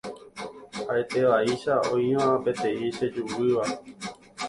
[0.87, 3.65] ha'etévaicha oĩva peteĩ chejuvýva